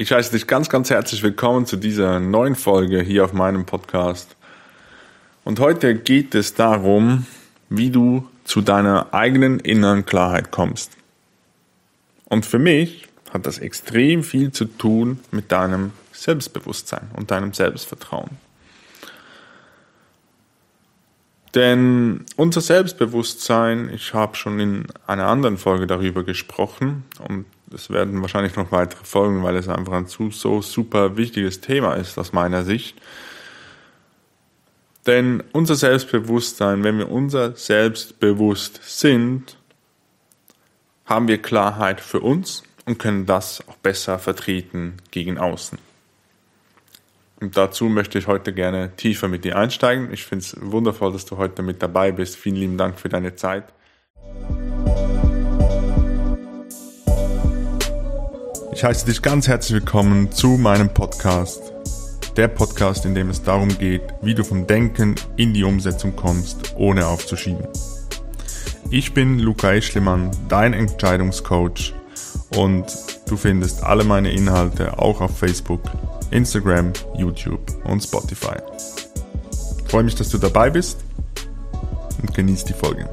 Ich 0.00 0.12
heiße 0.12 0.30
dich 0.32 0.46
ganz, 0.46 0.70
ganz 0.70 0.88
herzlich 0.88 1.22
willkommen 1.22 1.66
zu 1.66 1.76
dieser 1.76 2.20
neuen 2.20 2.54
Folge 2.54 3.02
hier 3.02 3.22
auf 3.22 3.34
meinem 3.34 3.66
Podcast. 3.66 4.34
Und 5.44 5.60
heute 5.60 5.94
geht 5.94 6.34
es 6.34 6.54
darum, 6.54 7.26
wie 7.68 7.90
du 7.90 8.26
zu 8.44 8.62
deiner 8.62 9.12
eigenen 9.12 9.60
inneren 9.60 10.06
Klarheit 10.06 10.50
kommst. 10.50 10.96
Und 12.24 12.46
für 12.46 12.58
mich 12.58 13.08
hat 13.30 13.44
das 13.44 13.58
extrem 13.58 14.24
viel 14.24 14.52
zu 14.52 14.64
tun 14.64 15.20
mit 15.32 15.52
deinem 15.52 15.92
Selbstbewusstsein 16.12 17.10
und 17.14 17.30
deinem 17.30 17.52
Selbstvertrauen. 17.52 18.30
Denn 21.54 22.24
unser 22.36 22.62
Selbstbewusstsein, 22.62 23.90
ich 23.92 24.14
habe 24.14 24.34
schon 24.34 24.60
in 24.60 24.86
einer 25.06 25.26
anderen 25.26 25.58
Folge 25.58 25.86
darüber 25.86 26.24
gesprochen 26.24 27.04
und 27.18 27.44
es 27.72 27.90
werden 27.90 28.20
wahrscheinlich 28.20 28.56
noch 28.56 28.72
weitere 28.72 29.04
Folgen, 29.04 29.42
weil 29.42 29.56
es 29.56 29.68
einfach 29.68 29.92
ein 29.92 30.06
zu, 30.06 30.30
so 30.30 30.60
super 30.62 31.16
wichtiges 31.16 31.60
Thema 31.60 31.94
ist 31.94 32.18
aus 32.18 32.32
meiner 32.32 32.64
Sicht. 32.64 33.00
Denn 35.06 35.42
unser 35.52 35.76
Selbstbewusstsein, 35.76 36.84
wenn 36.84 36.98
wir 36.98 37.10
unser 37.10 37.56
Selbstbewusst 37.56 38.80
sind, 38.84 39.56
haben 41.06 41.28
wir 41.28 41.40
Klarheit 41.40 42.00
für 42.00 42.20
uns 42.20 42.62
und 42.86 42.98
können 42.98 43.26
das 43.26 43.66
auch 43.68 43.76
besser 43.76 44.18
vertreten 44.18 44.94
gegen 45.10 45.38
außen. 45.38 45.78
Und 47.40 47.56
dazu 47.56 47.86
möchte 47.86 48.18
ich 48.18 48.26
heute 48.26 48.52
gerne 48.52 48.94
tiefer 48.96 49.26
mit 49.28 49.44
dir 49.44 49.56
einsteigen. 49.56 50.12
Ich 50.12 50.26
finde 50.26 50.44
es 50.44 50.56
wundervoll, 50.60 51.12
dass 51.12 51.24
du 51.24 51.38
heute 51.38 51.62
mit 51.62 51.82
dabei 51.82 52.12
bist. 52.12 52.36
Vielen 52.36 52.56
lieben 52.56 52.76
Dank 52.76 53.00
für 53.00 53.08
deine 53.08 53.34
Zeit. 53.34 53.64
Ich 58.80 58.84
heiße 58.84 59.04
dich 59.04 59.20
ganz 59.20 59.46
herzlich 59.46 59.74
willkommen 59.74 60.32
zu 60.32 60.56
meinem 60.56 60.94
Podcast. 60.94 61.60
Der 62.38 62.48
Podcast, 62.48 63.04
in 63.04 63.14
dem 63.14 63.28
es 63.28 63.42
darum 63.42 63.68
geht, 63.76 64.00
wie 64.22 64.34
du 64.34 64.42
vom 64.42 64.66
Denken 64.66 65.16
in 65.36 65.52
die 65.52 65.64
Umsetzung 65.64 66.16
kommst, 66.16 66.76
ohne 66.78 67.06
aufzuschieben. 67.06 67.68
Ich 68.90 69.12
bin 69.12 69.38
Luca 69.38 69.74
Eschlimann, 69.74 70.30
dein 70.48 70.72
Entscheidungscoach 70.72 71.92
und 72.56 72.86
du 73.28 73.36
findest 73.36 73.82
alle 73.82 74.02
meine 74.02 74.32
Inhalte 74.32 74.98
auch 74.98 75.20
auf 75.20 75.36
Facebook 75.36 75.82
Instagram, 76.30 76.94
YouTube 77.18 77.60
und 77.84 78.00
Spotify. 78.00 78.56
Ich 79.84 79.90
freue 79.90 80.04
mich, 80.04 80.14
dass 80.14 80.30
du 80.30 80.38
dabei 80.38 80.70
bist 80.70 81.04
und 82.22 82.32
genieß 82.32 82.64
die 82.64 82.72
Folge. 82.72 83.10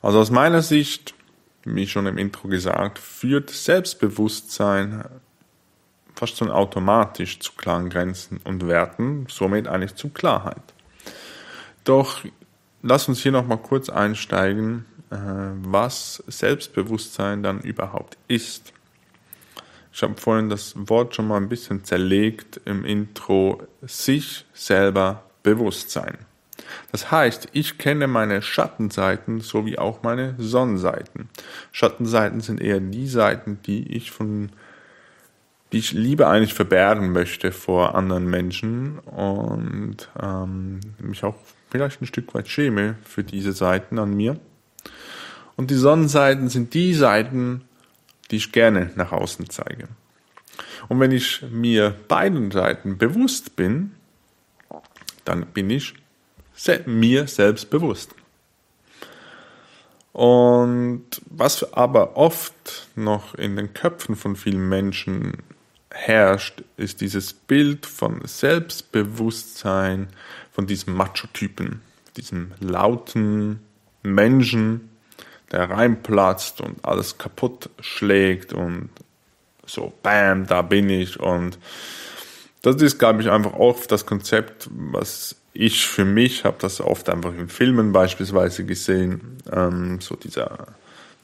Also 0.00 0.20
aus 0.20 0.30
meiner 0.30 0.62
Sicht, 0.62 1.16
wie 1.64 1.86
schon 1.86 2.06
im 2.06 2.18
Intro 2.18 2.48
gesagt, 2.48 2.98
führt 2.98 3.50
Selbstbewusstsein 3.50 5.04
fast 6.14 6.36
schon 6.36 6.50
automatisch 6.50 7.40
zu 7.40 7.52
klaren 7.52 7.90
Grenzen 7.90 8.40
und 8.44 8.66
Werten, 8.68 9.26
somit 9.28 9.66
eigentlich 9.66 9.94
zu 9.94 10.10
Klarheit. 10.10 10.62
Doch 11.84 12.24
lass 12.82 13.08
uns 13.08 13.22
hier 13.22 13.32
nochmal 13.32 13.58
kurz 13.58 13.88
einsteigen, 13.88 14.84
äh, 15.10 15.16
was 15.16 16.22
Selbstbewusstsein 16.26 17.42
dann 17.42 17.60
überhaupt 17.60 18.18
ist. 18.28 18.72
Ich 19.92 20.02
habe 20.02 20.14
vorhin 20.14 20.48
das 20.48 20.74
Wort 20.76 21.14
schon 21.14 21.28
mal 21.28 21.36
ein 21.36 21.48
bisschen 21.48 21.84
zerlegt 21.84 22.60
im 22.64 22.84
Intro, 22.84 23.62
sich 23.82 24.46
selber 24.54 25.24
bewusst 25.42 25.90
sein. 25.90 26.18
Das 26.90 27.10
heißt, 27.10 27.48
ich 27.52 27.78
kenne 27.78 28.06
meine 28.06 28.42
Schattenseiten 28.42 29.40
sowie 29.40 29.78
auch 29.78 30.02
meine 30.02 30.34
Sonnenseiten. 30.38 31.28
Schattenseiten 31.72 32.40
sind 32.40 32.60
eher 32.60 32.80
die 32.80 33.08
Seiten, 33.08 33.58
die 33.64 33.94
ich 33.94 34.10
von 34.10 34.50
die 35.72 35.78
ich 35.78 35.92
lieber 35.92 36.28
eigentlich 36.28 36.52
verbergen 36.52 37.12
möchte 37.12 37.50
vor 37.50 37.94
anderen 37.94 38.26
Menschen 38.26 38.98
und 38.98 40.10
ähm, 40.22 40.80
mich 40.98 41.24
auch 41.24 41.34
vielleicht 41.70 42.02
ein 42.02 42.06
Stück 42.06 42.34
weit 42.34 42.48
schäme 42.48 42.96
für 43.04 43.24
diese 43.24 43.52
Seiten 43.52 43.98
an 43.98 44.14
mir. 44.14 44.38
Und 45.56 45.70
die 45.70 45.76
Sonnenseiten 45.76 46.50
sind 46.50 46.74
die 46.74 46.92
Seiten, 46.92 47.62
die 48.30 48.36
ich 48.36 48.52
gerne 48.52 48.90
nach 48.96 49.12
außen 49.12 49.48
zeige. 49.48 49.88
Und 50.88 51.00
wenn 51.00 51.10
ich 51.10 51.42
mir 51.50 51.94
beiden 52.08 52.50
Seiten 52.50 52.98
bewusst 52.98 53.56
bin, 53.56 53.92
dann 55.24 55.46
bin 55.46 55.70
ich 55.70 55.94
mir 56.86 57.26
selbst 57.26 57.70
bewusst. 57.70 58.10
Und 60.12 61.04
was 61.30 61.72
aber 61.72 62.16
oft 62.16 62.88
noch 62.96 63.34
in 63.34 63.56
den 63.56 63.72
Köpfen 63.72 64.14
von 64.14 64.36
vielen 64.36 64.68
Menschen 64.68 65.38
herrscht, 65.90 66.62
ist 66.76 67.00
dieses 67.00 67.32
Bild 67.32 67.86
von 67.86 68.20
Selbstbewusstsein, 68.24 70.08
von 70.52 70.66
diesem 70.66 70.94
Macho-Typen, 70.94 71.80
diesem 72.16 72.52
lauten 72.60 73.60
Menschen, 74.02 74.90
der 75.50 75.70
reinplatzt 75.70 76.60
und 76.60 76.84
alles 76.84 77.18
kaputt 77.18 77.70
schlägt 77.80 78.52
und 78.52 78.90
so, 79.66 79.92
bam, 80.02 80.46
da 80.46 80.62
bin 80.62 80.90
ich. 80.90 81.20
Und 81.20 81.58
das 82.62 82.76
ist, 82.76 82.98
glaube 82.98 83.22
ich, 83.22 83.30
einfach 83.30 83.54
oft 83.54 83.90
das 83.90 84.06
Konzept, 84.06 84.68
was 84.72 85.36
ich 85.52 85.86
für 85.86 86.04
mich 86.04 86.44
habe 86.44 86.56
das 86.60 86.80
oft 86.80 87.08
einfach 87.10 87.34
in 87.34 87.48
Filmen 87.48 87.92
beispielsweise 87.92 88.64
gesehen, 88.64 89.38
ähm, 89.52 90.00
so 90.00 90.14
dieser, 90.14 90.68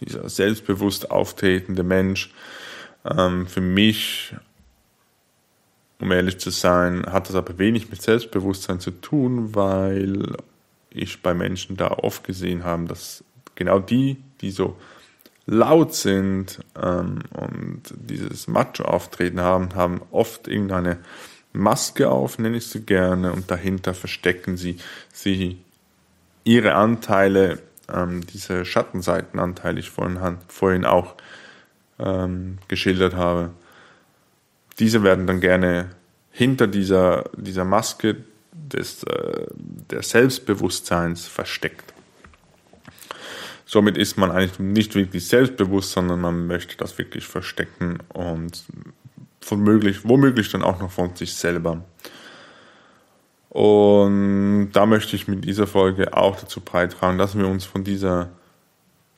dieser 0.00 0.28
selbstbewusst 0.28 1.10
auftretende 1.10 1.82
Mensch. 1.82 2.32
Ähm, 3.04 3.46
für 3.46 3.60
mich, 3.60 4.34
um 6.00 6.10
ehrlich 6.12 6.38
zu 6.38 6.50
sein, 6.50 7.06
hat 7.06 7.28
das 7.28 7.36
aber 7.36 7.58
wenig 7.58 7.90
mit 7.90 8.02
Selbstbewusstsein 8.02 8.80
zu 8.80 8.90
tun, 8.90 9.54
weil 9.54 10.36
ich 10.90 11.22
bei 11.22 11.34
Menschen 11.34 11.76
da 11.76 11.88
oft 11.88 12.24
gesehen 12.24 12.64
habe, 12.64 12.84
dass 12.86 13.24
genau 13.54 13.78
die, 13.78 14.18
die 14.40 14.50
so 14.50 14.76
laut 15.50 15.94
sind 15.94 16.60
ähm, 16.80 17.20
und 17.32 17.82
dieses 17.96 18.48
Macho-Auftreten 18.48 19.40
haben, 19.40 19.74
haben 19.74 20.02
oft 20.10 20.46
irgendeine 20.46 20.98
Maske 21.54 22.10
auf, 22.10 22.38
nenne 22.38 22.58
ich 22.58 22.66
sie 22.66 22.82
gerne, 22.82 23.32
und 23.32 23.50
dahinter 23.50 23.94
verstecken 23.94 24.58
sie, 24.58 24.76
sie 25.10 25.58
ihre 26.44 26.74
Anteile, 26.74 27.60
ähm, 27.90 28.26
diese 28.26 28.66
Schattenseitenanteile, 28.66 29.76
die 29.76 29.80
ich 29.80 29.90
vorhin, 29.90 30.18
vorhin 30.48 30.84
auch 30.84 31.14
ähm, 31.98 32.58
geschildert 32.68 33.14
habe. 33.14 33.50
Diese 34.78 35.02
werden 35.02 35.26
dann 35.26 35.40
gerne 35.40 35.90
hinter 36.30 36.66
dieser, 36.66 37.24
dieser 37.34 37.64
Maske 37.64 38.16
des, 38.52 39.02
äh, 39.04 39.46
des 39.90 40.10
Selbstbewusstseins 40.10 41.26
versteckt. 41.26 41.94
Somit 43.70 43.98
ist 43.98 44.16
man 44.16 44.30
eigentlich 44.30 44.58
nicht 44.58 44.94
wirklich 44.94 45.28
selbstbewusst, 45.28 45.92
sondern 45.92 46.22
man 46.22 46.46
möchte 46.46 46.74
das 46.78 46.96
wirklich 46.96 47.26
verstecken 47.26 47.98
und 48.14 48.64
womöglich, 49.42 50.08
womöglich 50.08 50.50
dann 50.50 50.62
auch 50.62 50.80
noch 50.80 50.90
von 50.90 51.14
sich 51.14 51.34
selber. 51.34 51.84
Und 53.50 54.70
da 54.72 54.86
möchte 54.86 55.16
ich 55.16 55.28
mit 55.28 55.44
dieser 55.44 55.66
Folge 55.66 56.16
auch 56.16 56.40
dazu 56.40 56.62
beitragen, 56.62 57.18
dass 57.18 57.36
wir 57.36 57.46
uns 57.46 57.66
von 57.66 57.84
dieser, 57.84 58.30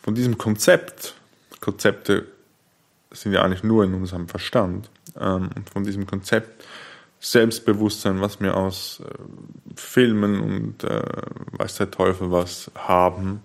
von 0.00 0.16
diesem 0.16 0.36
Konzept, 0.36 1.14
Konzepte 1.60 2.26
sind 3.12 3.32
ja 3.32 3.42
eigentlich 3.42 3.62
nur 3.62 3.84
in 3.84 3.94
unserem 3.94 4.26
Verstand, 4.26 4.90
ähm, 5.16 5.50
von 5.72 5.84
diesem 5.84 6.08
Konzept 6.08 6.64
Selbstbewusstsein, 7.20 8.20
was 8.20 8.40
wir 8.40 8.56
aus 8.56 9.00
äh, 9.04 9.14
Filmen 9.76 10.40
und 10.40 10.82
äh, 10.82 11.02
weiß 11.52 11.76
der 11.76 11.92
Teufel 11.92 12.32
was 12.32 12.72
haben, 12.74 13.42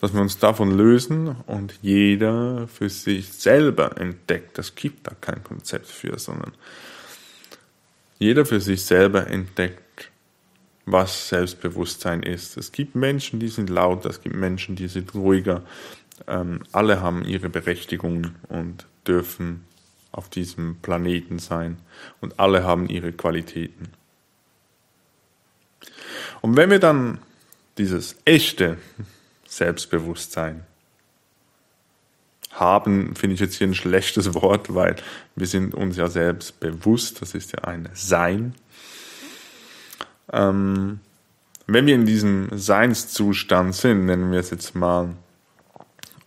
dass 0.00 0.12
wir 0.12 0.20
uns 0.20 0.38
davon 0.38 0.76
lösen 0.76 1.36
und 1.46 1.78
jeder 1.82 2.68
für 2.68 2.88
sich 2.90 3.32
selber 3.32 3.98
entdeckt. 3.98 4.58
Es 4.58 4.74
gibt 4.74 5.06
da 5.06 5.12
kein 5.20 5.42
Konzept 5.42 5.86
für, 5.86 6.18
sondern 6.18 6.52
jeder 8.18 8.44
für 8.44 8.60
sich 8.60 8.84
selber 8.84 9.26
entdeckt, 9.26 10.10
was 10.84 11.28
Selbstbewusstsein 11.28 12.22
ist. 12.22 12.56
Es 12.56 12.72
gibt 12.72 12.94
Menschen, 12.94 13.40
die 13.40 13.48
sind 13.48 13.70
lauter, 13.70 14.10
es 14.10 14.20
gibt 14.20 14.36
Menschen, 14.36 14.76
die 14.76 14.88
sind 14.88 15.14
ruhiger. 15.14 15.62
Ähm, 16.26 16.60
alle 16.72 17.00
haben 17.00 17.24
ihre 17.24 17.48
Berechtigung 17.48 18.28
und 18.48 18.86
dürfen 19.06 19.64
auf 20.12 20.28
diesem 20.30 20.76
Planeten 20.76 21.38
sein 21.38 21.78
und 22.20 22.38
alle 22.38 22.64
haben 22.64 22.88
ihre 22.88 23.12
Qualitäten. 23.12 23.88
Und 26.40 26.56
wenn 26.56 26.70
wir 26.70 26.78
dann 26.78 27.18
dieses 27.76 28.16
echte 28.24 28.78
Selbstbewusstsein. 29.56 30.66
Haben 32.52 33.14
finde 33.16 33.34
ich 33.34 33.40
jetzt 33.40 33.56
hier 33.56 33.66
ein 33.66 33.74
schlechtes 33.74 34.34
Wort, 34.34 34.74
weil 34.74 34.96
wir 35.34 35.46
sind 35.46 35.74
uns 35.74 35.96
ja 35.96 36.08
selbst 36.08 36.60
bewusst, 36.60 37.22
das 37.22 37.34
ist 37.34 37.52
ja 37.52 37.64
ein 37.64 37.88
Sein. 37.94 38.54
Ähm, 40.32 41.00
wenn 41.66 41.86
wir 41.86 41.94
in 41.94 42.06
diesem 42.06 42.48
Seinszustand 42.52 43.74
sind, 43.74 44.06
nennen 44.06 44.30
wir 44.30 44.40
es 44.40 44.50
jetzt 44.50 44.74
mal, 44.74 45.14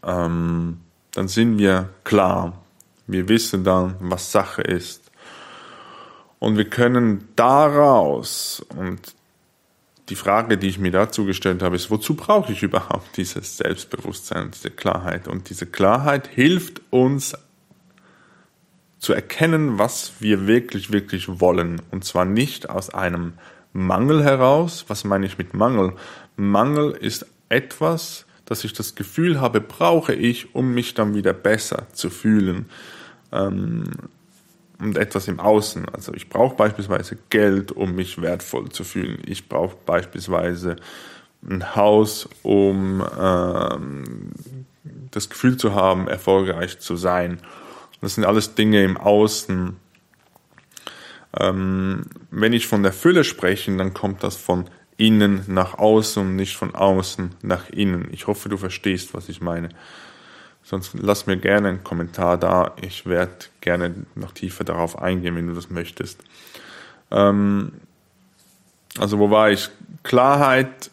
ähm, 0.04 0.80
dann 1.12 1.28
sind 1.28 1.58
wir 1.58 1.90
klar. 2.04 2.62
Wir 3.08 3.28
wissen 3.28 3.64
dann, 3.64 3.96
was 4.00 4.32
Sache 4.32 4.62
ist. 4.62 5.12
Und 6.40 6.58
wir 6.58 6.70
können 6.70 7.28
daraus, 7.36 8.66
und 8.76 9.14
die 10.10 10.16
Frage, 10.16 10.58
die 10.58 10.68
ich 10.68 10.80
mir 10.80 10.92
dazu 10.92 11.26
gestellt 11.26 11.62
habe, 11.62 11.76
ist, 11.76 11.92
wozu 11.92 12.16
brauche 12.16 12.52
ich 12.52 12.64
überhaupt 12.64 13.18
dieses 13.18 13.58
Selbstbewusstsein, 13.58 14.52
diese 14.52 14.72
Klarheit? 14.72 15.28
Und 15.28 15.50
diese 15.50 15.66
Klarheit 15.66 16.28
hilft 16.28 16.82
uns 16.90 17.38
zu 18.98 19.14
erkennen, 19.14 19.80
was 19.80 20.14
wir 20.20 20.48
wirklich, 20.48 20.92
wirklich 20.92 21.40
wollen. 21.40 21.82
Und 21.92 22.04
zwar 22.04 22.26
nicht 22.26 22.70
aus 22.70 22.90
einem 22.90 23.34
Mangel 23.72 24.24
heraus. 24.24 24.86
Was 24.88 25.04
meine 25.04 25.26
ich 25.26 25.38
mit 25.38 25.54
Mangel? 25.54 25.94
Mangel 26.36 26.92
ist 26.92 27.26
etwas, 27.48 28.26
dass 28.46 28.64
ich 28.64 28.74
das 28.74 28.96
Gefühl 28.96 29.40
habe, 29.40 29.62
brauche 29.62 30.14
ich, 30.14 30.56
um 30.56 30.74
mich 30.74 30.96
dann 30.96 31.14
wieder 31.14 31.34
besser 31.34 31.88
zu 31.94 32.10
fühlen. 32.10 32.66
Ähm, 33.32 33.84
und 34.80 34.98
etwas 34.98 35.28
im 35.28 35.40
Außen. 35.40 35.88
Also 35.90 36.14
ich 36.14 36.30
brauche 36.30 36.56
beispielsweise 36.56 37.18
Geld, 37.30 37.72
um 37.72 37.96
mich 37.96 38.22
wertvoll 38.22 38.70
zu 38.70 38.84
fühlen. 38.84 39.22
Ich 39.26 39.50
brauche 39.50 39.76
beispielsweise 39.86 40.78
ein 41.48 41.76
Haus, 41.76 42.28
um 42.44 43.06
ähm, 43.20 44.32
das 45.12 45.30
Gefühl 45.30 45.58
zu 45.58 45.76
haben, 45.76 46.08
erfolgreich 46.08 46.80
zu 46.80 46.96
sein. 46.96 47.40
Das 48.02 48.16
sind 48.16 48.26
alles 48.26 48.56
Dinge 48.56 48.84
im 48.84 48.98
Außen. 48.98 49.76
Ähm, 51.40 52.06
wenn 52.32 52.54
ich 52.54 52.68
von 52.68 52.84
der 52.84 52.94
Fülle 52.94 53.24
spreche, 53.24 53.76
dann 53.76 53.94
kommt 53.94 54.24
das 54.24 54.36
von 54.36 54.66
innen 54.98 55.44
nach 55.48 55.78
außen 55.78 56.22
und 56.22 56.36
nicht 56.36 56.56
von 56.56 56.76
außen 56.76 57.36
nach 57.42 57.70
innen. 57.70 58.10
Ich 58.12 58.28
hoffe, 58.28 58.50
du 58.50 58.58
verstehst, 58.58 59.14
was 59.14 59.30
ich 59.30 59.42
meine. 59.42 59.70
Sonst 60.64 60.92
lass 60.94 61.26
mir 61.26 61.38
gerne 61.38 61.70
einen 61.70 61.84
Kommentar 61.84 62.38
da. 62.38 62.76
Ich 62.82 63.06
werde 63.06 63.46
gerne 63.62 64.06
noch 64.16 64.32
tiefer 64.32 64.64
darauf 64.64 65.02
eingehen, 65.02 65.36
wenn 65.36 65.48
du 65.48 65.54
das 65.54 65.70
möchtest. 65.70 66.24
Ähm, 67.12 67.74
also 68.98 69.20
wo 69.20 69.30
war 69.32 69.50
ich? 69.52 69.70
Klarheit, 70.04 70.92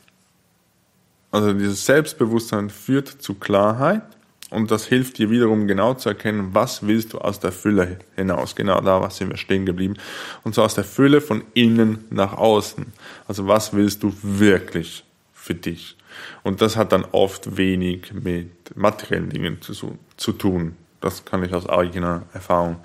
also 1.31 1.53
dieses 1.53 1.85
Selbstbewusstsein 1.85 2.71
führt 2.71 3.09
zu 3.09 3.35
Klarheit 3.35 4.03
und 4.51 4.71
das 4.71 4.87
hilft 4.87 5.19
dir 5.19 5.31
wiederum 5.31 5.67
genau 5.67 5.95
zu 5.95 6.09
erkennen, 6.09 6.51
was 6.53 6.87
willst 6.87 7.13
du 7.13 7.19
aus 7.19 7.41
der 7.41 7.53
Fülle 7.53 7.99
hinaus. 8.15 8.55
Genau 8.55 8.81
da 8.81 9.01
was 9.01 9.17
sind 9.17 9.31
wir 9.31 9.37
stehen 9.37 9.67
geblieben. 9.67 9.97
Und 10.45 10.55
zwar 10.55 10.67
aus 10.67 10.75
der 10.75 10.85
Fülle 10.85 11.21
von 11.21 11.43
innen 11.55 12.05
nach 12.11 12.33
außen. 12.33 12.87
Also 13.27 13.49
was 13.49 13.73
willst 13.73 14.03
du 14.03 14.15
wirklich 14.23 15.05
für 15.47 15.55
dich? 15.55 15.97
Und 16.43 16.61
das 16.61 16.77
hat 16.77 16.93
dann 16.93 17.05
oft 17.13 17.57
wenig 17.57 18.13
mit 18.13 18.77
materiellen 18.77 19.31
Dingen 19.31 19.63
zu, 19.63 19.99
zu 20.17 20.33
tun. 20.33 20.77
Das 21.01 21.25
kann 21.25 21.45
ich 21.45 21.55
aus 21.55 21.69
eigener 21.69 22.23
Erfahrung 22.33 22.77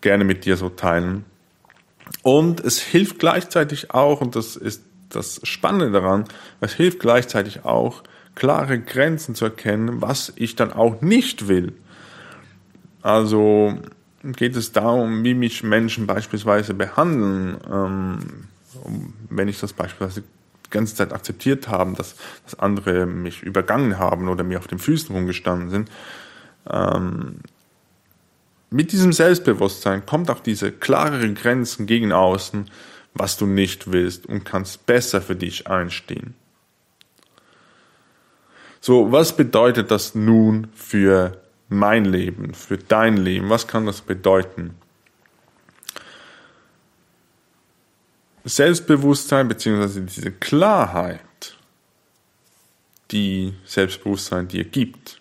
gerne 0.00 0.24
mit 0.24 0.44
dir 0.44 0.56
so 0.56 0.68
teilen. 0.68 1.24
Und 2.22 2.60
es 2.60 2.80
hilft 2.80 3.18
gleichzeitig 3.18 3.90
auch, 3.92 4.20
und 4.20 4.36
das 4.36 4.56
ist 4.56 4.82
das 5.08 5.40
Spannende 5.42 5.90
daran, 5.90 6.24
es 6.60 6.74
hilft 6.74 7.00
gleichzeitig 7.00 7.64
auch, 7.64 8.02
klare 8.34 8.80
Grenzen 8.80 9.34
zu 9.34 9.46
erkennen, 9.46 10.02
was 10.02 10.32
ich 10.36 10.56
dann 10.56 10.72
auch 10.72 11.00
nicht 11.00 11.48
will. 11.48 11.72
Also 13.02 13.78
geht 14.22 14.56
es 14.56 14.72
darum, 14.72 15.22
wie 15.24 15.34
mich 15.34 15.62
Menschen 15.62 16.06
beispielsweise 16.06 16.74
behandeln, 16.74 17.58
ähm, 17.70 18.18
wenn 19.30 19.48
ich 19.48 19.60
das 19.60 19.72
beispielsweise 19.72 20.24
ganze 20.74 20.94
Zeit 20.94 21.12
akzeptiert 21.12 21.68
haben, 21.68 21.94
dass, 21.94 22.16
dass 22.44 22.58
andere 22.58 23.06
mich 23.06 23.42
übergangen 23.42 23.98
haben 23.98 24.28
oder 24.28 24.44
mir 24.44 24.58
auf 24.58 24.66
den 24.66 24.78
Füßen 24.78 25.14
rumgestanden 25.14 25.70
sind. 25.70 25.90
Ähm, 26.70 27.36
mit 28.70 28.92
diesem 28.92 29.12
Selbstbewusstsein 29.12 30.04
kommt 30.04 30.30
auch 30.30 30.40
diese 30.40 30.72
klareren 30.72 31.34
Grenzen 31.34 31.86
gegen 31.86 32.12
außen, 32.12 32.70
was 33.14 33.36
du 33.36 33.46
nicht 33.46 33.92
willst 33.92 34.26
und 34.26 34.44
kannst 34.44 34.84
besser 34.86 35.22
für 35.22 35.36
dich 35.36 35.68
einstehen. 35.68 36.34
So, 38.80 39.12
was 39.12 39.36
bedeutet 39.36 39.90
das 39.90 40.14
nun 40.14 40.66
für 40.74 41.40
mein 41.68 42.04
Leben, 42.04 42.52
für 42.52 42.76
dein 42.76 43.16
Leben? 43.16 43.48
Was 43.48 43.66
kann 43.66 43.86
das 43.86 44.02
bedeuten? 44.02 44.74
Selbstbewusstsein 48.44 49.48
beziehungsweise 49.48 50.02
diese 50.02 50.30
Klarheit, 50.30 51.56
die 53.10 53.54
Selbstbewusstsein 53.64 54.48
dir 54.48 54.64
gibt, 54.64 55.20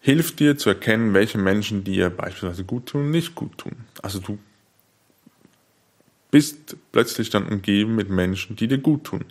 hilft 0.00 0.40
dir 0.40 0.56
zu 0.56 0.70
erkennen, 0.70 1.12
welche 1.12 1.38
Menschen 1.38 1.84
dir 1.84 2.08
beispielsweise 2.08 2.64
gut 2.64 2.86
tun 2.86 3.02
und 3.02 3.10
nicht 3.10 3.34
gut 3.34 3.58
tun. 3.58 3.84
Also 4.02 4.18
du 4.18 4.38
bist 6.30 6.76
plötzlich 6.92 7.28
dann 7.28 7.46
umgeben 7.46 7.96
mit 7.96 8.08
Menschen, 8.08 8.56
die 8.56 8.68
dir 8.68 8.78
gut 8.78 9.04
tun. 9.04 9.24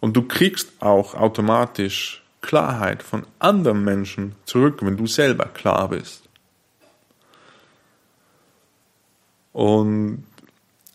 Und 0.00 0.16
du 0.16 0.22
kriegst 0.22 0.70
auch 0.80 1.14
automatisch 1.14 2.22
Klarheit 2.40 3.02
von 3.02 3.26
anderen 3.38 3.82
Menschen 3.84 4.36
zurück, 4.44 4.80
wenn 4.82 4.96
du 4.96 5.06
selber 5.06 5.46
klar 5.46 5.88
bist. 5.88 6.28
Und 9.54 10.24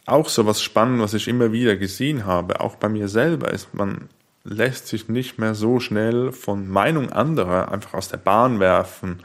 auch 0.06 0.28
so 0.28 0.46
was 0.46 0.62
Spannendes, 0.62 1.06
was 1.06 1.14
ich 1.16 1.28
immer 1.30 1.52
wieder 1.54 1.78
gesehen 1.78 2.26
habe, 2.26 2.60
auch 2.60 2.76
bei 2.76 2.90
mir 2.90 3.08
selber, 3.08 3.52
ist, 3.52 3.74
man 3.74 4.10
lässt 4.44 4.88
sich 4.88 5.08
nicht 5.08 5.40
mehr 5.40 5.56
so 5.56 5.80
schnell 5.80 6.34
von 6.34 6.68
Meinung 6.68 7.10
anderer 7.10 7.72
einfach 7.72 7.94
aus 7.94 8.10
der 8.10 8.18
Bahn 8.18 8.60
werfen. 8.60 9.24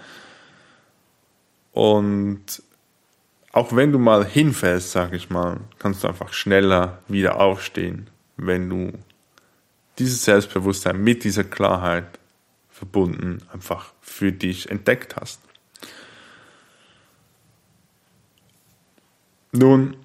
Und 1.72 2.62
auch 3.52 3.74
wenn 3.74 3.90
du 3.90 3.98
mal 3.98 4.24
hinfällst, 4.24 4.92
sag 4.92 5.12
ich 5.12 5.30
mal, 5.30 5.58
kannst 5.80 6.04
du 6.04 6.08
einfach 6.08 6.32
schneller 6.32 6.98
wieder 7.08 7.40
aufstehen, 7.40 8.08
wenn 8.36 8.70
du 8.70 8.92
dieses 9.98 10.24
Selbstbewusstsein 10.24 11.02
mit 11.02 11.24
dieser 11.24 11.44
Klarheit 11.44 12.20
verbunden 12.70 13.38
einfach 13.52 13.92
für 14.00 14.30
dich 14.30 14.70
entdeckt 14.70 15.16
hast. 15.16 15.40
Nun, 19.56 19.96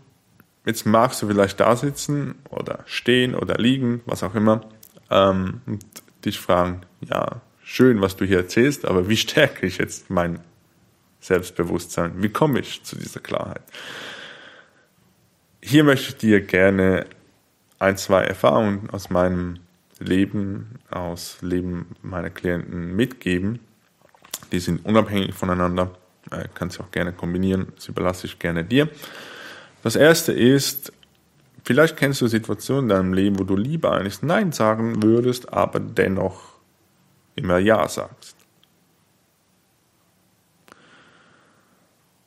jetzt 0.65 0.85
magst 0.85 1.23
du 1.23 1.27
vielleicht 1.27 1.59
da 1.59 1.75
sitzen 1.75 2.35
oder 2.49 2.83
stehen 2.85 3.33
oder 3.33 3.55
liegen, 3.55 4.01
was 4.05 4.21
auch 4.21 4.35
immer, 4.35 4.61
ähm, 5.09 5.61
und 5.65 5.83
dich 6.23 6.39
fragen, 6.39 6.81
ja, 7.01 7.41
schön, 7.63 7.99
was 7.99 8.15
du 8.15 8.25
hier 8.25 8.37
erzählst, 8.37 8.85
aber 8.85 9.09
wie 9.09 9.17
stärke 9.17 9.65
ich 9.65 9.79
jetzt 9.79 10.11
mein 10.11 10.39
Selbstbewusstsein? 11.19 12.21
Wie 12.21 12.29
komme 12.29 12.59
ich 12.59 12.83
zu 12.83 12.95
dieser 12.95 13.21
Klarheit? 13.21 13.63
Hier 15.63 15.83
möchte 15.83 16.09
ich 16.09 16.17
dir 16.17 16.41
gerne 16.41 17.07
ein, 17.79 17.97
zwei 17.97 18.23
Erfahrungen 18.23 18.89
aus 18.91 19.09
meinem 19.09 19.59
Leben, 19.99 20.79
aus 20.91 21.37
Leben 21.41 21.95
meiner 22.03 22.29
Klienten 22.29 22.95
mitgeben. 22.95 23.59
Die 24.51 24.59
sind 24.59 24.85
unabhängig 24.85 25.33
voneinander, 25.33 25.91
äh, 26.31 26.47
kannst 26.53 26.77
du 26.77 26.83
auch 26.83 26.91
gerne 26.91 27.13
kombinieren, 27.13 27.73
das 27.75 27.87
überlasse 27.87 28.27
ich 28.27 28.37
gerne 28.37 28.63
dir. 28.63 28.89
Das 29.83 29.95
erste 29.95 30.33
ist, 30.33 30.91
vielleicht 31.63 31.97
kennst 31.97 32.21
du 32.21 32.27
Situationen 32.27 32.83
in 32.83 32.89
deinem 32.89 33.13
Leben, 33.13 33.39
wo 33.39 33.43
du 33.43 33.55
lieber 33.55 33.93
eigentlich 33.93 34.21
Nein 34.21 34.51
sagen 34.51 35.01
würdest, 35.03 35.53
aber 35.53 35.79
dennoch 35.79 36.53
immer 37.35 37.57
Ja 37.57 37.87
sagst. 37.87 38.35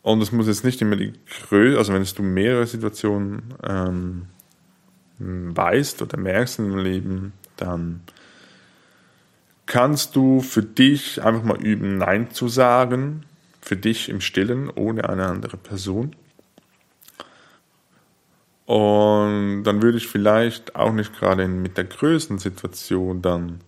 Und 0.02 0.21
es 0.21 0.32
muss 0.32 0.49
jetzt 0.49 0.64
nicht 0.64 0.82
immer 0.82 0.97
die 0.97 1.12
Größe, 1.49 1.78
also 1.78 1.92
wenn 1.92 2.04
du 2.04 2.23
mehrere 2.23 2.66
Situationen 2.66 3.54
ähm, 3.62 4.26
weißt 5.18 6.02
oder 6.02 6.18
merkst 6.18 6.59
in 6.59 6.71
deinem 6.71 6.78
Leben, 6.78 7.32
dann 7.56 8.02
kannst 9.66 10.16
du 10.16 10.40
für 10.40 10.62
dich 10.62 11.23
einfach 11.23 11.44
mal 11.44 11.62
üben, 11.62 11.99
Nein 11.99 12.32
zu 12.32 12.49
sagen, 12.49 13.25
für 13.61 13.76
dich 13.76 14.09
im 14.09 14.21
Stillen, 14.21 14.68
ohne 14.71 15.09
eine 15.09 15.26
andere 15.26 15.56
Person. 15.56 16.16
Und 18.66 19.64
dann 19.64 19.83
würde 19.83 19.99
ich 19.99 20.09
vielleicht 20.09 20.76
auch 20.76 20.92
nicht 20.92 21.19
gerade 21.19 21.49
mit 21.49 21.76
der 21.76 21.85
Größensituation 21.85 23.21
dann 23.21 23.61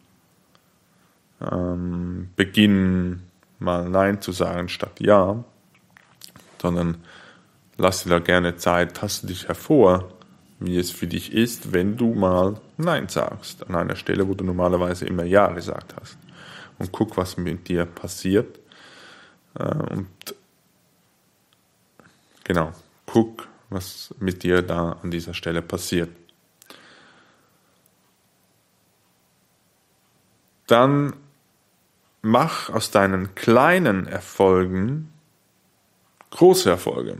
ähm, 1.40 2.30
beginnen, 2.36 3.22
mal 3.58 3.88
Nein 3.88 4.20
zu 4.20 4.32
sagen 4.32 4.68
statt 4.68 5.00
Ja, 5.00 5.42
sondern 6.60 6.98
lass 7.76 8.04
dir 8.04 8.10
da 8.10 8.18
gerne 8.20 8.56
Zeit, 8.56 8.96
taste 8.96 9.26
dich 9.26 9.48
hervor, 9.48 10.10
wie 10.60 10.78
es 10.78 10.90
für 10.90 11.06
dich 11.06 11.32
ist, 11.32 11.72
wenn 11.72 11.96
du 11.96 12.14
mal 12.14 12.56
Nein 12.76 13.08
sagst, 13.08 13.68
an 13.68 13.74
einer 13.74 13.96
Stelle, 13.96 14.28
wo 14.28 14.34
du 14.34 14.44
normalerweise 14.44 15.06
immer 15.06 15.24
Ja 15.24 15.48
gesagt 15.48 15.94
hast. 16.00 16.16
Und 16.78 16.92
guck, 16.92 17.16
was 17.16 17.36
mit 17.36 17.68
dir 17.68 17.84
passiert. 17.84 18.58
Äh, 19.58 19.64
und 19.64 20.08
genau, 22.44 22.72
guck, 23.06 23.48
was 23.70 24.14
mit 24.18 24.42
dir 24.42 24.62
da 24.62 24.98
an 25.02 25.10
dieser 25.10 25.34
Stelle 25.34 25.62
passiert. 25.62 26.10
Dann 30.66 31.14
mach 32.22 32.70
aus 32.70 32.90
deinen 32.90 33.34
kleinen 33.34 34.06
Erfolgen 34.06 35.12
große 36.30 36.70
Erfolge. 36.70 37.18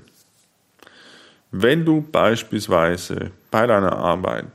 Wenn 1.50 1.84
du 1.84 2.00
beispielsweise 2.00 3.30
bei 3.50 3.66
deiner 3.66 3.96
Arbeit 3.96 4.46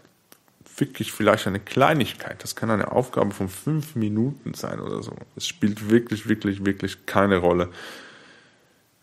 wirklich 0.77 1.11
vielleicht 1.11 1.47
eine 1.47 1.59
Kleinigkeit, 1.59 2.43
das 2.43 2.55
kann 2.55 2.69
eine 2.69 2.91
Aufgabe 2.91 3.31
von 3.31 3.47
fünf 3.47 3.95
Minuten 3.95 4.53
sein 4.53 4.79
oder 4.79 5.03
so, 5.03 5.15
es 5.35 5.47
spielt 5.47 5.89
wirklich, 5.89 6.27
wirklich, 6.27 6.65
wirklich 6.65 7.05
keine 7.05 7.37
Rolle, 7.37 7.69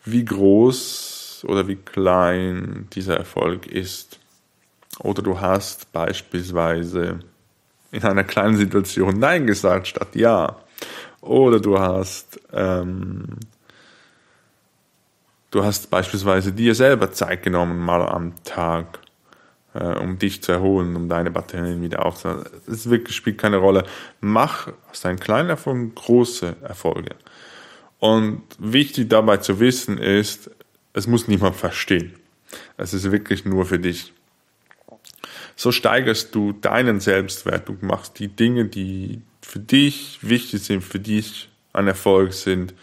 wie 0.03 0.25
groß 0.25 1.26
oder 1.47 1.67
wie 1.67 1.77
klein 1.77 2.87
dieser 2.93 3.17
Erfolg 3.17 3.65
ist. 3.65 4.19
Oder 4.99 5.21
du 5.21 5.39
hast 5.39 5.91
beispielsweise 5.93 7.19
in 7.91 8.03
einer 8.03 8.23
kleinen 8.23 8.57
Situation 8.57 9.19
Nein 9.19 9.47
gesagt 9.47 9.87
statt 9.87 10.15
Ja. 10.15 10.57
Oder 11.21 11.59
du 11.59 11.79
hast 11.79 12.39
ähm, 12.53 13.37
Du 15.49 15.63
hast 15.63 15.89
beispielsweise 15.89 16.51
dir 16.51 16.75
selber 16.75 17.11
Zeit 17.11 17.41
genommen, 17.41 17.79
mal 17.79 18.01
am 18.01 18.33
Tag, 18.43 18.99
äh, 19.73 19.97
um 19.97 20.19
dich 20.19 20.43
zu 20.43 20.51
erholen, 20.51 20.95
um 20.95 21.07
deine 21.07 21.31
Batterien 21.31 21.81
wieder 21.81 22.05
aufzunehmen. 22.05 22.43
Es 22.67 22.89
wirklich 22.89 23.15
spielt 23.15 23.37
keine 23.37 23.57
Rolle. 23.57 23.85
Mach 24.19 24.67
aus 24.91 25.01
deinen 25.01 25.19
kleinen 25.19 25.49
Erfolgen 25.49 25.95
große 25.95 26.57
Erfolge. 26.61 27.15
Und 27.99 28.43
wichtig 28.59 29.09
dabei 29.09 29.37
zu 29.37 29.59
wissen 29.59 29.97
ist, 29.97 30.51
es 30.97 31.05
muss 31.05 31.27
niemand 31.27 31.55
verstehen. 31.55 32.15
Es 32.75 32.91
ist 32.91 33.11
wirklich 33.11 33.45
nur 33.45 33.65
für 33.65 33.77
dich. 33.77 34.13
So 35.55 35.71
steigerst 35.71 36.33
du 36.33 36.53
deinen 36.53 36.99
Selbstwert. 36.99 37.69
Du 37.69 37.77
machst 37.81 38.17
die 38.17 38.29
Dinge, 38.29 38.65
die 38.65 39.21
für 39.41 39.59
dich 39.59 40.17
wichtig 40.23 40.63
sind, 40.63 40.83
für 40.83 40.99
dich 40.99 41.49
ein 41.71 41.87
Erfolg 41.87 42.33
sind, 42.33 42.73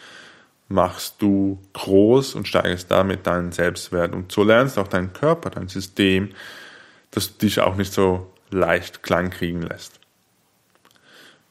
machst 0.68 1.16
du 1.18 1.59
groß 1.73 2.37
und 2.37 2.47
steigerst 2.47 2.88
damit 2.88 3.26
deinen 3.26 3.50
Selbstwert. 3.50 4.12
Und 4.12 4.30
so 4.30 4.44
lernst 4.44 4.78
auch 4.78 4.88
dein 4.88 5.12
Körper, 5.12 5.50
dein 5.50 5.66
System, 5.66 6.30
dass 7.11 7.37
du 7.37 7.47
dich 7.47 7.61
auch 7.61 7.75
nicht 7.75 7.92
so 7.92 8.33
leicht 8.50 9.02
klein 9.02 9.30
kriegen 9.30 9.62
lässt. 9.62 9.99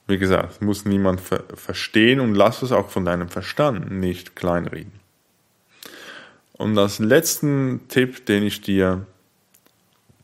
Wie 0.08 0.18
gesagt, 0.18 0.62
muss 0.62 0.86
niemand 0.86 1.20
ver 1.20 1.44
verstehen 1.56 2.22
und 2.22 2.36
lass 2.36 2.62
es 2.62 2.72
auch 2.72 2.90
von 2.90 3.04
deinem 3.04 3.28
Verstand 3.28 3.92
nicht 3.92 4.38
kleinreden. 4.38 5.03
Und 6.54 6.78
als 6.78 7.00
letzten 7.00 7.88
Tipp, 7.88 8.26
den 8.26 8.44
ich 8.44 8.62
dir 8.62 9.06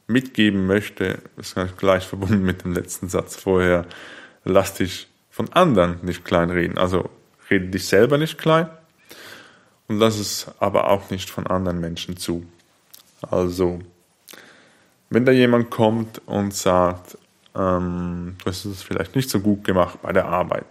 mitgeben 0.08 0.68
möchte, 0.68 1.20
ist 1.38 1.56
gleich 1.78 2.06
verbunden 2.06 2.44
mit 2.44 2.64
dem 2.64 2.74
letzten 2.74 3.10
Satz 3.10 3.36
vorher, 3.36 3.86
lass 4.44 4.74
dich 4.76 5.08
von 5.30 5.52
anderen 5.54 6.00
nicht 6.04 6.26
kleinreden. 6.26 6.78
Also 6.78 7.10
rede 7.50 7.68
dich 7.68 7.88
selber 7.88 8.18
nicht 8.18 8.38
klein 8.38 8.70
und 9.88 10.00
lass 10.00 10.18
es 10.18 10.48
aber 10.60 10.90
auch 10.90 11.10
nicht 11.10 11.30
von 11.30 11.48
anderen 11.48 11.80
Menschen 11.80 12.18
zu. 12.18 12.46
Also, 13.22 13.80
wenn 15.10 15.26
da 15.26 15.32
jemand 15.32 15.70
kommt 15.70 16.22
und 16.26 16.54
sagt, 16.54 17.18
ähm, 17.56 18.36
du 18.38 18.46
hast 18.46 18.66
es 18.66 18.82
vielleicht 18.82 19.16
nicht 19.16 19.30
so 19.30 19.40
gut 19.40 19.64
gemacht 19.64 20.02
bei 20.02 20.14
der 20.14 20.28
Arbeit, 20.28 20.68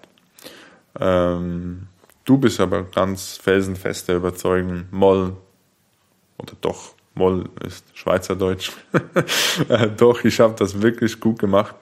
ähm, 0.99 1.89
du 2.25 2.39
bist 2.39 2.61
aber 2.61 2.85
ganz 2.85 3.37
felsenfest 3.37 4.09
der 4.09 4.17
Überzeugung, 4.17 4.85
Moll, 4.91 5.37
oder 6.39 6.55
doch, 6.61 6.95
Moll 7.15 7.49
ist 7.67 7.85
Schweizerdeutsch, 7.95 8.73
äh, 9.69 9.89
doch, 9.89 10.25
ich 10.25 10.41
habe 10.41 10.55
das 10.57 10.81
wirklich 10.81 11.21
gut 11.21 11.39
gemacht, 11.39 11.75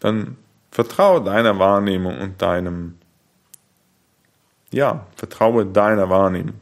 dann 0.00 0.36
vertraue 0.70 1.22
deiner 1.22 1.58
Wahrnehmung 1.58 2.18
und 2.18 2.40
deinem 2.40 2.96
ja, 4.74 5.06
vertraue 5.14 5.64
deiner 5.66 6.10
Wahrnehmung. 6.10 6.60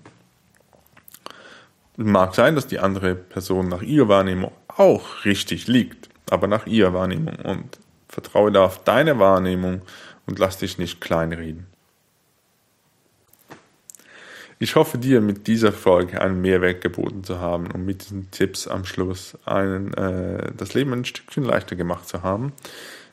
Mag 1.97 2.35
sein, 2.35 2.55
dass 2.55 2.67
die 2.67 2.79
andere 2.79 3.14
Person 3.14 3.69
nach 3.69 3.83
ihrer 3.83 4.09
Wahrnehmung 4.09 4.52
auch 4.69 5.25
richtig 5.25 5.67
liegt, 5.67 6.09
aber 6.31 6.47
nach 6.47 6.67
ihrer 6.67 6.93
Wahrnehmung 6.93 7.37
und 7.37 7.79
vertraue 8.09 8.52
da 8.52 8.64
auf 8.64 8.85
deine 8.85 9.19
Wahrnehmung 9.19 9.83
und 10.26 10.38
lass 10.38 10.59
dich 10.59 10.79
nicht 10.79 11.00
kleinreden. 11.00 11.67
Ich 14.62 14.76
hoffe 14.76 14.97
dir 14.97 15.21
mit 15.21 15.49
dieser 15.49 15.73
Folge 15.73 16.21
einen 16.21 16.40
Mehrwert 16.40 16.83
geboten 16.83 17.25
zu 17.25 17.40
haben 17.40 17.69
und 17.73 17.85
mit 17.85 18.04
diesen 18.04 18.31
Tipps 18.31 18.69
am 18.69 18.85
Schluss 18.85 19.37
einen, 19.45 19.92
äh, 19.95 20.52
das 20.57 20.75
Leben 20.75 20.92
ein 20.92 21.04
Stückchen 21.04 21.42
leichter 21.42 21.75
gemacht 21.75 22.07
zu 22.07 22.23
haben. 22.23 22.52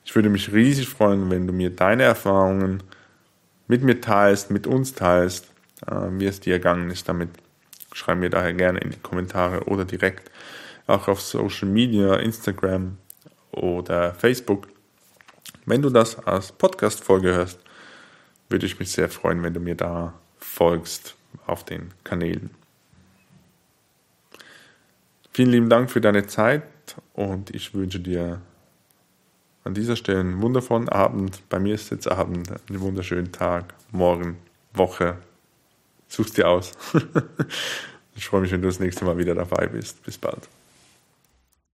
Ich 0.05 0.13
würde 0.13 0.29
mich 0.29 0.53
riesig 0.53 0.87
freuen, 0.87 1.31
wenn 1.31 1.47
du 1.47 1.53
mir 1.53 1.71
deine 1.71 2.03
Erfahrungen 2.03 2.83
mit 3.67 3.81
mir 3.81 3.99
teilst, 3.99 4.51
mit 4.51 4.67
uns 4.67 4.93
teilst, 4.93 5.47
äh, 5.87 6.09
wie 6.11 6.27
es 6.27 6.39
dir 6.39 6.53
ergangen 6.53 6.91
ist 6.91 7.09
damit. 7.09 7.29
Schreib 7.93 8.19
mir 8.19 8.29
daher 8.29 8.53
gerne 8.53 8.77
in 8.81 8.91
die 8.91 8.99
Kommentare 8.99 9.63
oder 9.63 9.85
direkt 9.85 10.29
auch 10.85 11.07
auf 11.07 11.19
Social 11.19 11.67
Media, 11.67 12.17
Instagram 12.17 12.99
oder 13.53 14.13
Facebook. 14.13 14.67
Wenn 15.65 15.81
du 15.81 15.89
das 15.89 16.19
als 16.27 16.51
Podcast-Folge 16.51 17.33
hörst, 17.33 17.59
würde 18.49 18.67
ich 18.67 18.77
mich 18.77 18.91
sehr 18.91 19.09
freuen, 19.09 19.41
wenn 19.41 19.55
du 19.55 19.59
mir 19.59 19.73
da 19.73 20.13
folgst 20.37 21.15
auf 21.49 21.63
den 21.63 21.89
Kanälen. 22.03 22.51
Vielen 25.31 25.51
lieben 25.51 25.69
Dank 25.69 25.89
für 25.89 26.01
deine 26.01 26.27
Zeit 26.27 26.63
und 27.13 27.53
ich 27.55 27.73
wünsche 27.73 27.99
dir 27.99 28.41
an 29.63 29.73
dieser 29.73 29.95
Stelle 29.95 30.21
einen 30.21 30.41
wundervollen 30.41 30.89
Abend. 30.89 31.41
Bei 31.49 31.59
mir 31.59 31.75
ist 31.75 31.91
jetzt 31.91 32.09
Abend, 32.09 32.49
einen 32.69 32.79
wunderschönen 32.81 33.31
Tag, 33.31 33.73
morgen, 33.91 34.37
Woche. 34.73 35.17
Such's 36.07 36.33
dir 36.33 36.47
aus. 36.47 36.73
ich 38.15 38.25
freue 38.25 38.41
mich, 38.41 38.51
wenn 38.51 38.61
du 38.61 38.67
das 38.67 38.79
nächste 38.79 39.05
Mal 39.05 39.17
wieder 39.17 39.35
dabei 39.35 39.67
bist. 39.67 40.03
Bis 40.03 40.17
bald. 40.17 40.47